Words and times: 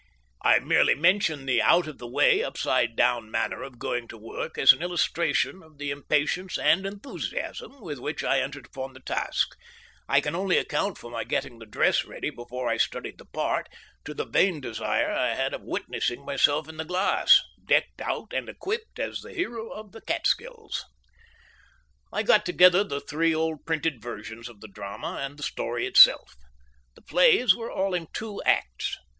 I 0.41 0.57
merely 0.57 0.95
mention 0.95 1.45
the 1.45 1.61
out 1.61 1.85
of 1.85 1.99
the 1.99 2.07
way, 2.07 2.43
upside 2.43 2.95
down 2.95 3.29
manner 3.29 3.61
of 3.61 3.77
going 3.77 4.07
to 4.07 4.17
work 4.17 4.57
as 4.57 4.73
an 4.73 4.81
illustration 4.81 5.61
of 5.61 5.77
the 5.77 5.91
impatience 5.91 6.57
and 6.57 6.87
enthusiasm 6.87 7.79
with 7.81 7.99
which 7.99 8.23
I 8.23 8.39
entered 8.39 8.65
upon 8.65 8.93
the 8.93 8.99
task, 9.01 9.49
I 10.09 10.19
can 10.19 10.33
only 10.35 10.57
account 10.57 10.97
for 10.97 11.11
my 11.11 11.23
getting 11.23 11.59
the 11.59 11.67
dress 11.67 12.03
ready 12.03 12.31
before 12.31 12.67
I 12.67 12.77
studied 12.77 13.19
the 13.19 13.27
part 13.27 13.69
to 14.05 14.15
the 14.15 14.25
vain 14.25 14.59
desire 14.59 15.11
I 15.11 15.35
had 15.35 15.53
of 15.53 15.61
witnessing 15.61 16.25
myself 16.25 16.67
in 16.67 16.77
the 16.77 16.83
glass, 16.83 17.39
decked 17.63 18.01
out 18.01 18.33
and 18.33 18.49
equipped 18.49 18.97
as 18.97 19.19
the 19.21 19.33
hero 19.35 19.69
of 19.69 19.91
the 19.91 20.01
Catskills. 20.01 20.83
I 22.11 22.23
got 22.23 22.43
together 22.43 22.83
the 22.83 23.01
three 23.01 23.35
old 23.35 23.67
printed 23.67 24.01
versions 24.01 24.49
of 24.49 24.61
the 24.61 24.67
drama 24.67 25.19
and 25.21 25.37
the 25.37 25.43
story 25.43 25.85
itself. 25.85 26.33
The 26.95 27.03
plays 27.03 27.55
were 27.55 27.69
all 27.71 27.93
in 27.93 28.07
two 28.15 28.41
acts. 28.47 28.97